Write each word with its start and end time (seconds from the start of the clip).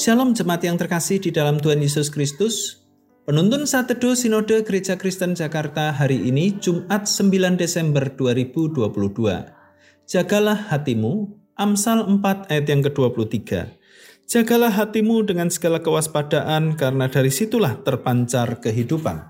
Shalom 0.00 0.32
jemaat 0.32 0.64
yang 0.64 0.80
terkasih 0.80 1.20
di 1.20 1.28
dalam 1.28 1.60
Tuhan 1.60 1.76
Yesus 1.76 2.08
Kristus. 2.08 2.88
Penuntun 3.28 3.68
saat 3.68 3.84
teduh 3.84 4.16
Sinode 4.16 4.64
Gereja 4.64 4.96
Kristen 4.96 5.36
Jakarta 5.36 5.92
hari 5.92 6.24
ini 6.24 6.56
Jumat 6.56 7.04
9 7.04 7.60
Desember 7.60 8.08
2022. 8.08 8.80
Jagalah 10.08 10.56
hatimu, 10.72 11.36
Amsal 11.52 12.08
4 12.16 12.48
ayat 12.48 12.64
yang 12.72 12.80
ke-23. 12.80 13.76
Jagalah 14.24 14.72
hatimu 14.72 15.20
dengan 15.28 15.52
segala 15.52 15.84
kewaspadaan 15.84 16.80
karena 16.80 17.04
dari 17.12 17.28
situlah 17.28 17.84
terpancar 17.84 18.56
kehidupan. 18.56 19.20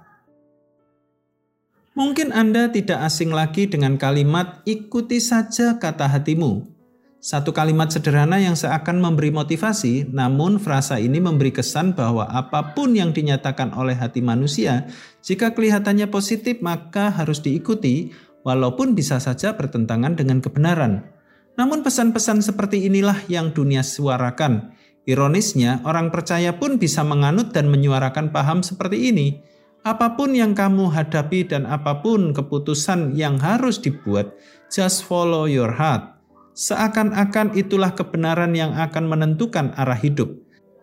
Mungkin 1.98 2.30
Anda 2.30 2.70
tidak 2.70 3.11
asing 3.11 3.34
lagi 3.34 3.66
dengan 3.66 3.98
kalimat 3.98 4.62
ikuti 4.70 5.19
saja 5.19 5.83
kata 5.83 6.06
hatimu 6.06 6.78
satu 7.20 7.52
kalimat 7.52 7.92
sederhana 7.92 8.41
yang 8.41 8.56
seakan 8.56 8.97
memberi 8.97 9.28
motivasi, 9.28 10.09
namun 10.09 10.56
frasa 10.56 10.97
ini 10.97 11.20
memberi 11.20 11.52
kesan 11.52 11.92
bahwa 11.92 12.24
apa 12.24 12.73
pun 12.73 12.97
yang 12.97 13.12
dinyatakan 13.12 13.77
oleh 13.77 13.92
hati 13.92 14.24
manusia, 14.24 14.88
jika 15.20 15.52
kelihatannya 15.52 16.09
positif 16.09 16.64
maka 16.64 17.12
harus 17.12 17.45
diikuti, 17.45 18.16
walaupun 18.41 18.97
bisa 18.97 19.20
saja 19.20 19.52
bertentangan 19.52 20.16
dengan 20.16 20.41
kebenaran. 20.41 21.12
Namun 21.61 21.84
pesan-pesan 21.84 22.41
seperti 22.41 22.88
inilah 22.88 23.28
yang 23.28 23.52
dunia 23.52 23.84
suarakan. 23.84 24.73
Ironisnya, 25.05 25.84
orang 25.84 26.09
percaya 26.09 26.56
pun 26.56 26.80
bisa 26.80 27.05
menganut 27.05 27.52
dan 27.52 27.69
menyuarakan 27.69 28.33
paham 28.33 28.64
seperti 28.64 29.12
ini. 29.12 29.44
Apa 29.84 30.16
pun 30.16 30.33
yang 30.33 30.56
kamu 30.56 30.89
hadapi 30.89 31.53
dan 31.53 31.69
apa 31.69 32.00
pun 32.00 32.33
keputusan 32.33 33.12
yang 33.12 33.37
harus 33.37 33.77
dibuat, 33.77 34.33
just 34.72 35.05
follow 35.05 35.44
your 35.44 35.77
heart 35.77 36.19
seakan-akan 36.61 37.56
itulah 37.56 37.97
kebenaran 37.97 38.53
yang 38.53 38.77
akan 38.77 39.08
menentukan 39.08 39.72
arah 39.80 39.97
hidup. 39.97 40.36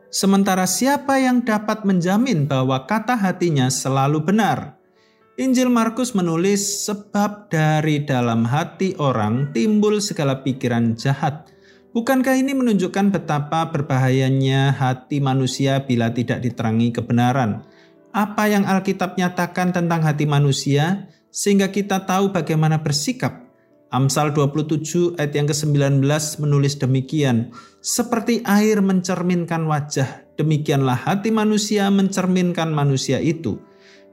Sementara 0.10 0.66
siapa 0.66 1.22
yang 1.22 1.46
dapat 1.46 1.86
menjamin 1.86 2.50
bahwa 2.50 2.82
kata 2.90 3.14
hatinya 3.14 3.70
selalu 3.70 4.26
benar? 4.26 4.82
Injil 5.38 5.70
Markus 5.70 6.18
menulis 6.18 6.90
sebab 6.90 7.54
dari 7.54 8.02
dalam 8.02 8.42
hati 8.50 8.98
orang 8.98 9.54
timbul 9.54 10.02
segala 10.02 10.42
pikiran 10.42 10.98
jahat. 10.98 11.54
Bukankah 11.94 12.34
ini 12.34 12.58
menunjukkan 12.58 13.14
betapa 13.14 13.70
berbahayanya 13.70 14.74
hati 14.74 15.22
manusia 15.22 15.86
bila 15.86 16.10
tidak 16.10 16.42
diterangi 16.42 16.90
kebenaran? 16.90 17.62
Apa 18.10 18.50
yang 18.50 18.66
Alkitab 18.66 19.14
nyatakan 19.14 19.70
tentang 19.70 20.02
hati 20.02 20.26
manusia 20.26 21.06
sehingga 21.30 21.70
kita 21.70 22.02
tahu 22.10 22.34
bagaimana 22.34 22.82
bersikap 22.82 23.47
Amsal 23.88 24.36
27 24.36 25.16
ayat 25.16 25.32
yang 25.32 25.48
ke-19 25.48 26.04
menulis 26.44 26.76
demikian, 26.76 27.56
seperti 27.80 28.44
air 28.44 28.84
mencerminkan 28.84 29.64
wajah, 29.64 30.28
demikianlah 30.36 31.08
hati 31.08 31.32
manusia 31.32 31.88
mencerminkan 31.88 32.68
manusia 32.68 33.24
itu. 33.24 33.64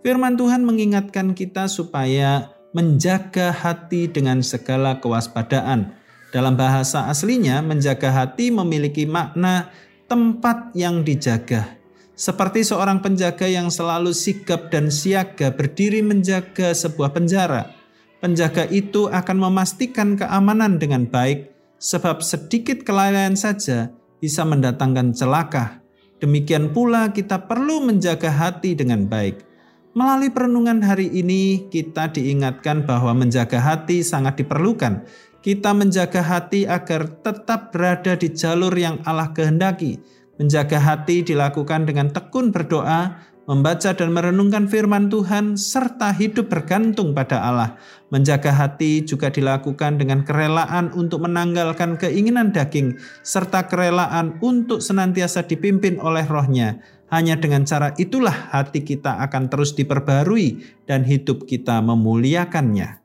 Firman 0.06 0.38
Tuhan 0.38 0.62
mengingatkan 0.62 1.34
kita 1.34 1.66
supaya 1.66 2.54
menjaga 2.70 3.50
hati 3.50 4.06
dengan 4.06 4.46
segala 4.46 5.02
kewaspadaan. 5.02 5.90
Dalam 6.30 6.54
bahasa 6.54 7.10
aslinya, 7.10 7.58
menjaga 7.58 8.14
hati 8.14 8.54
memiliki 8.54 9.10
makna 9.10 9.74
tempat 10.06 10.70
yang 10.78 11.02
dijaga. 11.02 11.66
Seperti 12.14 12.62
seorang 12.62 13.02
penjaga 13.02 13.50
yang 13.50 13.74
selalu 13.74 14.14
sigap 14.14 14.70
dan 14.70 14.86
siaga 14.86 15.50
berdiri 15.50 15.98
menjaga 15.98 16.70
sebuah 16.70 17.10
penjara 17.10 17.83
penjaga 18.24 18.64
itu 18.72 19.12
akan 19.12 19.36
memastikan 19.36 20.16
keamanan 20.16 20.80
dengan 20.80 21.04
baik, 21.04 21.52
sebab 21.76 22.24
sedikit 22.24 22.80
kelalaian 22.80 23.36
saja 23.36 23.92
bisa 24.16 24.48
mendatangkan 24.48 25.12
celaka. 25.12 25.84
Demikian 26.24 26.72
pula 26.72 27.12
kita 27.12 27.44
perlu 27.44 27.84
menjaga 27.84 28.32
hati 28.32 28.72
dengan 28.72 29.04
baik. 29.04 29.44
Melalui 29.92 30.32
perenungan 30.32 30.80
hari 30.80 31.12
ini, 31.12 31.68
kita 31.68 32.16
diingatkan 32.16 32.88
bahwa 32.88 33.12
menjaga 33.12 33.60
hati 33.60 34.00
sangat 34.00 34.40
diperlukan. 34.40 35.04
Kita 35.44 35.76
menjaga 35.76 36.24
hati 36.24 36.64
agar 36.64 37.20
tetap 37.20 37.76
berada 37.76 38.16
di 38.16 38.32
jalur 38.32 38.72
yang 38.72 39.04
Allah 39.04 39.36
kehendaki. 39.36 40.00
Menjaga 40.40 40.80
hati 40.80 41.20
dilakukan 41.20 41.84
dengan 41.84 42.08
tekun 42.08 42.48
berdoa, 42.48 43.20
membaca 43.44 43.92
dan 43.92 44.10
merenungkan 44.12 44.68
firman 44.68 45.12
Tuhan, 45.12 45.56
serta 45.56 46.12
hidup 46.16 46.48
bergantung 46.48 47.12
pada 47.12 47.40
Allah. 47.44 47.76
Menjaga 48.08 48.52
hati 48.52 49.04
juga 49.04 49.28
dilakukan 49.28 50.00
dengan 50.00 50.24
kerelaan 50.24 50.92
untuk 50.96 51.24
menanggalkan 51.24 52.00
keinginan 52.00 52.52
daging, 52.52 52.96
serta 53.24 53.68
kerelaan 53.68 54.40
untuk 54.40 54.80
senantiasa 54.80 55.44
dipimpin 55.44 56.00
oleh 56.00 56.24
rohnya. 56.24 56.80
Hanya 57.12 57.36
dengan 57.38 57.68
cara 57.68 57.92
itulah 58.00 58.50
hati 58.50 58.82
kita 58.82 59.20
akan 59.28 59.52
terus 59.52 59.76
diperbarui 59.76 60.64
dan 60.88 61.04
hidup 61.04 61.44
kita 61.44 61.78
memuliakannya. 61.84 63.04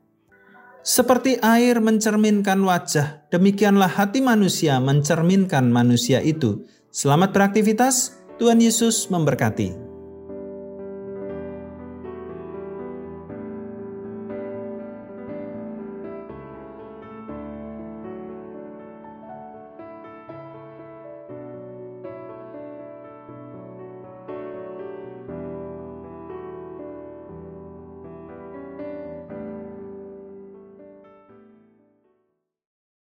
Seperti 0.80 1.36
air 1.44 1.76
mencerminkan 1.84 2.56
wajah, 2.64 3.28
demikianlah 3.28 3.92
hati 4.00 4.24
manusia 4.24 4.80
mencerminkan 4.80 5.68
manusia 5.68 6.24
itu. 6.24 6.64
Selamat 6.88 7.36
beraktivitas, 7.36 8.16
Tuhan 8.40 8.64
Yesus 8.64 9.12
memberkati. 9.12 9.89